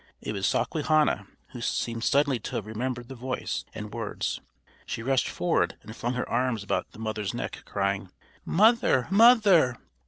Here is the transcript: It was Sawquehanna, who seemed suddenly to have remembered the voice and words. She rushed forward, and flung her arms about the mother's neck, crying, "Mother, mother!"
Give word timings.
It 0.19 0.33
was 0.33 0.47
Sawquehanna, 0.47 1.27
who 1.49 1.61
seemed 1.61 2.03
suddenly 2.03 2.39
to 2.39 2.55
have 2.55 2.65
remembered 2.65 3.07
the 3.07 3.13
voice 3.13 3.65
and 3.75 3.93
words. 3.93 4.41
She 4.87 5.03
rushed 5.03 5.29
forward, 5.29 5.77
and 5.83 5.95
flung 5.95 6.15
her 6.15 6.27
arms 6.27 6.63
about 6.63 6.89
the 6.91 6.97
mother's 6.97 7.35
neck, 7.35 7.59
crying, 7.65 8.09
"Mother, 8.43 9.07
mother!" 9.11 9.77